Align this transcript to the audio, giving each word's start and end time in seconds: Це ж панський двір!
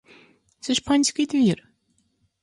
Це 0.59 0.73
ж 0.73 0.83
панський 0.83 1.25
двір! 1.25 1.69